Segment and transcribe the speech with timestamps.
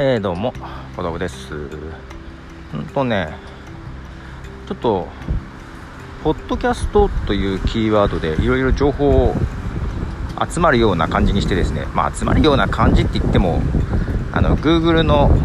[0.00, 0.52] えー、どうも、
[0.96, 1.52] 小田です。
[1.52, 1.56] う
[2.76, 3.34] んとね、
[4.68, 5.08] ちょっと、
[6.22, 9.34] ポッドキャストというキーワードでいろいろ情報を
[10.48, 13.60] 集まるような感じにしてですね、まあ、集まるような感じって言っても、
[14.30, 15.36] あの、Google の、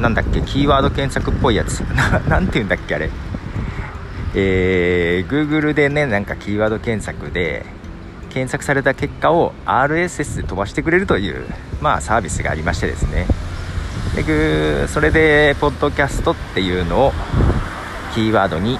[0.00, 1.80] なんだっけ、キーワード検索っぽいやつ。
[1.90, 3.10] ななんて言うんだっけ、あれ。
[4.36, 7.66] えー、Google でね、なんかキーワード検索で、
[8.30, 11.44] 検索された結果を RSS で飛ばしてくれるという、
[11.80, 13.26] まあ、サービスがありましてですね。
[14.14, 17.12] でぐそれでポッドキャストっていうのを
[18.14, 18.78] キーワードに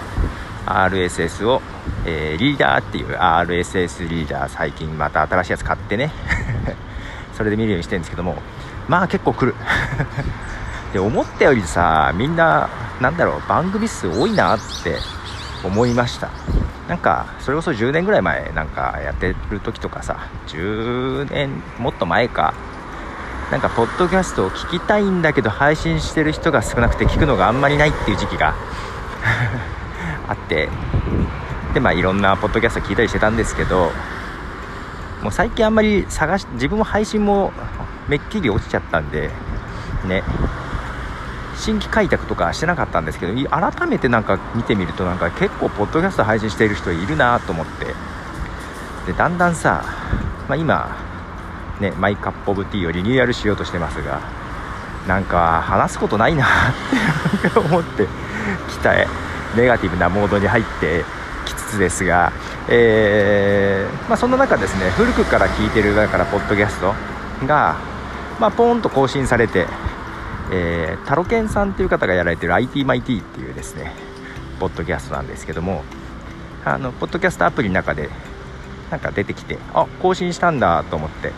[0.67, 1.63] RSS を、
[2.07, 6.11] えー、リーダーっていう RSS リーダー最近また新しいやつ買ってね。
[7.37, 8.37] それで見るようにしてるんですけども
[8.89, 9.55] まあ結構来る。
[10.93, 12.69] で思ったよりさみんな
[13.01, 14.99] なんだろう番組数多いなって
[15.65, 16.31] 思いました。
[16.91, 22.53] なんかそれこそ10年ぐらい前なんかやってる時とかさ10年もっと前か
[23.53, 28.57] なんかポッドキャストを聞きたいんだけど配信してる人が少なくて聞くのがあんまりないっていう時期が
[30.27, 30.69] あって
[31.73, 33.93] でまあいろんなポッドキャスト聞いたりしてたんですけど
[35.23, 37.53] もう最近あんまり探し自分も配信も
[38.09, 39.31] めっきり落ちちゃったんで
[40.07, 40.25] ね。
[41.61, 47.95] 新規開拓とかしてなかったんですけど改めてなんか見てみるとなんか結構ポッドキャスト配信している人いるなと思って。
[49.07, 49.85] でだんだんさ、
[50.49, 50.97] まあ、今
[51.81, 54.21] ねマイカップオブティーをリニューアルしようとしてますが
[55.09, 58.07] なんか話すことないなって思って
[58.69, 58.95] きた
[59.57, 61.05] ネガティブなモードに入って
[61.47, 62.33] きつつですが、
[62.69, 66.95] えー、まあ、そんな中ですね古くから聞いてるだからポッドキャスト
[67.47, 67.77] が、
[68.39, 69.67] まあ、ポーンと更新されて
[70.53, 73.93] えー、タロケンさんという方がやられてる IT マイティっていうですね
[74.59, 75.83] ポッドキャストなんですけども
[76.65, 78.11] あのポッドキャストアプリの中で
[78.91, 81.33] なんか出てきてあ更新したんだと思って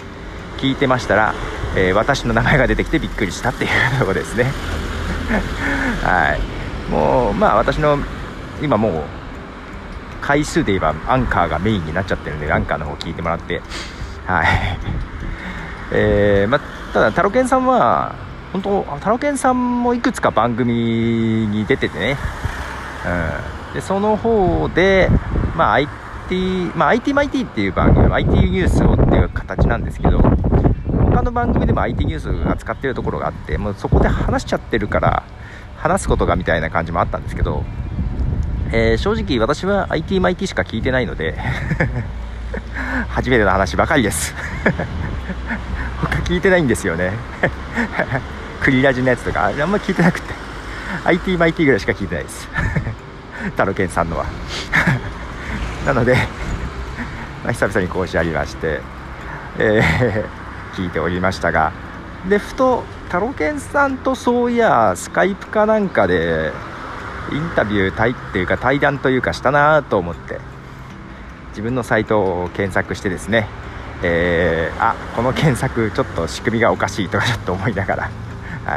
[0.58, 1.34] 聞いてましたら、
[1.76, 4.44] えー、私の名前が出てきてびっくりしたっていうところですね。
[6.04, 6.90] はい。
[6.90, 7.98] もうまあ私の
[8.62, 9.02] 今もう
[10.20, 13.60] 回数で言えばアンカーがメインになっちゃってるんでアンカーの方聞いてもらって。
[14.26, 14.46] はい。
[15.90, 16.60] えー、まあ、
[16.92, 18.14] ただタロケンさんは
[18.52, 20.74] 本当タロケンさんもいくつか番組
[21.46, 22.18] に出ててね、
[23.68, 25.08] うん、でその方で、
[25.56, 35.24] まあ IT まあ、IT マイティっていう番組 IT ニュースをっていう形なんですけど他の番組でも IT ニュースが使ってるところがあってもうそこで話しちゃってるから
[35.76, 37.64] 話すことがみたいな感じもあったんですけど、
[38.72, 41.36] えー、正直私は IT マイティしか聞いてないので
[43.08, 44.34] 初めての話ばかりです。
[46.00, 47.12] 他聞いてないんですよね。
[48.62, 50.42] クリラジのやつとかあんま聞いてなくて。
[51.04, 52.48] IT マイティぐらいしか聞いてないです。
[53.56, 54.26] タロケンさんのは。
[55.86, 56.14] なので、
[57.42, 58.80] まあ、久々に講師ありまして、
[59.58, 61.72] えー、聞いておりましたが。
[62.28, 66.52] でふとタロケンさんとそういやスカイプかなんかで
[67.32, 70.38] インタビュー対っていうか対談というかしたなと思って
[71.48, 73.48] 自分のサイトを検索してですね
[74.04, 78.10] えー、あこの検索ちょっと仕組みがおかしいとかちょっと思いながら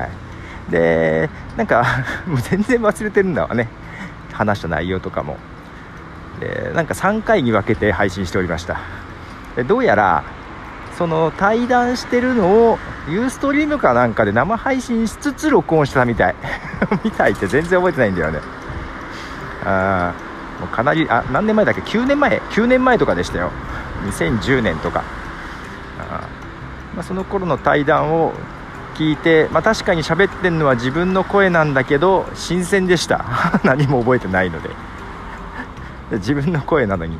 [0.02, 0.72] はい。
[0.72, 1.86] でなんか
[2.26, 3.68] もう全然忘れてるんだわね
[4.34, 5.38] 話した内容とかも。
[6.40, 8.78] でなんか3回に分けて配信しておりました。
[9.56, 10.24] でどうやら
[10.98, 16.36] その対談してるのをユーストリームかなんかで生配信しつつ録音したみたい。
[17.04, 18.40] みたいって全然覚えてないんだよね。
[19.66, 20.14] あ
[20.60, 23.52] もうかなりあ何年前だっけ？9年前？9年前とかでしたよ。
[24.08, 25.04] 2010年とか。
[26.00, 26.22] あ、
[26.96, 28.34] まあ、その頃の対談を
[28.96, 33.26] 聞いて、まあ、確かに喋ってるのは自分の声なんだけど新鮮でした。
[33.64, 34.70] 何も覚えてないので。
[36.18, 37.18] 自分の声なのに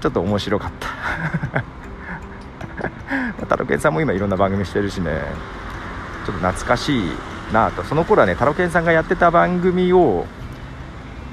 [0.00, 1.64] ちょっと面白かった。
[3.46, 5.10] タロケンさんも今いろんな番組してるしね。
[6.24, 7.10] ちょっと懐かしい
[7.52, 7.82] なと。
[7.84, 10.24] その頃はねタロケンさんがやってた番組を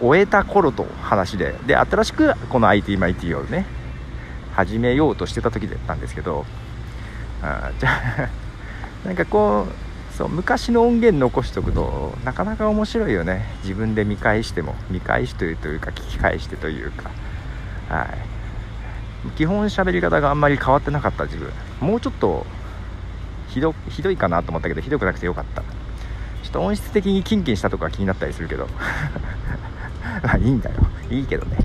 [0.01, 1.55] 終えた頃と話で。
[1.65, 3.65] で新しくこの IT マイティをね
[4.55, 6.45] 始めようとしてた時だったんですけど
[7.41, 8.48] あじゃあ
[9.05, 13.45] なんかこうそう昔の音源残しとくとなかなか面白いよね。
[13.63, 17.09] 自分で見返しても見返しというというか聞き返してというか。
[17.87, 19.29] はい。
[19.37, 21.49] 基本喋り方があんまり変わってなかった自分。
[21.79, 22.45] もうちょっと
[23.47, 25.61] ひどひどいかなと思ったけどひどくなくてよかった。
[25.61, 28.67] ちょっと音質的にキンキンしたとこが気になったりするけど。
[30.21, 30.75] まあいいんだよ。
[31.09, 31.59] いいけどね。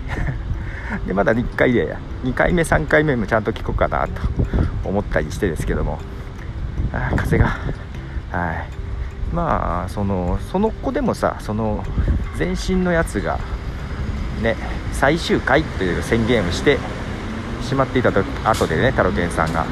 [1.09, 4.23] でまだ1回で2回目3回目もちゃんと聞こうかなと
[4.85, 5.99] 思ったりしてですけども。
[7.17, 7.46] 風が。
[8.31, 8.52] は
[9.32, 9.35] い。
[9.35, 11.85] まあそのその子でもさその
[12.38, 13.38] 前身のやつが
[14.43, 14.56] ね
[14.93, 16.79] 最終回という宣言をして
[17.62, 19.64] しまっていたと後でねタロケンさんが、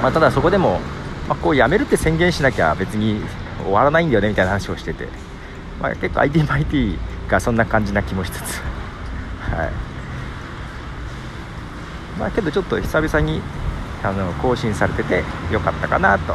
[0.00, 0.80] まあ、ただそこでも
[1.28, 3.20] まあ、こう辞めるって宣言しなきゃ別に
[3.62, 5.06] 終わらないんだよねみたいな話をしてて、
[5.80, 6.98] まあ、結構 IDMIT
[7.28, 8.60] がそんな感じな気もしつつ。
[9.40, 9.70] はい。
[12.18, 13.40] まあけどちょっと久々に
[14.04, 15.22] あの更新されてて
[15.52, 16.34] よかったかなと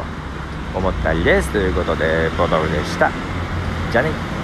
[0.74, 1.50] 思ったりです。
[1.50, 3.10] ということでボトルでした。
[3.92, 4.37] じゃあね。